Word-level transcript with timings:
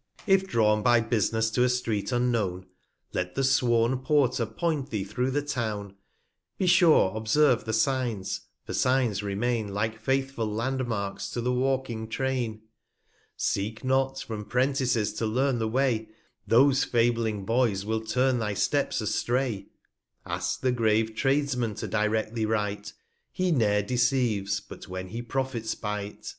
If 0.28 0.46
drawn 0.46 0.84
by 0.84 1.00
Bus'ness 1.00 1.52
to 1.54 1.64
a 1.64 1.68
Street 1.68 2.12
unknown, 2.12 2.66
65 3.10 3.14
Let 3.14 3.34
the 3.34 3.42
sworn 3.42 3.98
Porter 3.98 4.46
point 4.46 4.90
thee 4.90 5.02
through 5.02 5.32
the 5.32 5.42
Town; 5.42 5.96
Be 6.56 6.68
sure 6.68 7.10
observe 7.16 7.64
the 7.64 7.72
Signs, 7.72 8.42
for 8.64 8.72
Signs 8.74 9.24
remain, 9.24 9.74
Like 9.74 9.98
faithful 9.98 10.46
Land 10.46 10.86
marks 10.86 11.28
to 11.30 11.40
the 11.40 11.52
walking 11.52 12.06
Train. 12.06 12.62
Seek 13.36 13.82
not 13.82 14.20
from 14.20 14.44
Prentices 14.44 15.12
to 15.14 15.26
learn 15.26 15.58
the 15.58 15.66
Way, 15.66 16.10
Those 16.46 16.84
fabling 16.84 17.44
Boys 17.44 17.84
will 17.84 18.02
turn 18.04 18.38
thy 18.38 18.54
Steps 18.54 19.00
astray; 19.00 19.62
70 20.22 20.22
Ask 20.26 20.60
the 20.60 20.70
grave 20.70 21.16
Tradesman 21.16 21.74
to 21.74 21.88
dire& 21.88 22.30
thee 22.30 22.46
right, 22.46 22.92
I 22.96 23.00
He 23.32 23.50
ne'er 23.50 23.82
deceives, 23.82 24.60
but 24.60 24.86
when 24.86 25.08
he 25.08 25.22
profits 25.22 25.74
by't. 25.74 26.36